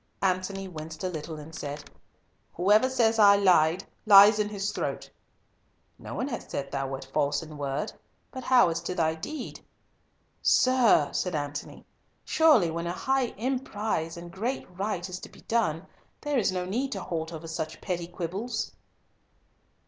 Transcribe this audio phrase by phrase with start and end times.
[0.23, 1.83] Antony winced a little, and said,
[2.55, 5.11] "Whoever says I lied, lies in his throat."
[5.99, 7.93] "No one hath said thou wert false in word,
[8.31, 9.63] but how as to thy deed?"
[10.41, 11.85] "Sir," said Antony,
[12.25, 15.85] "surely when a high emprise and great right is to be done,
[16.21, 18.71] there is no need to halt over such petty quibbles."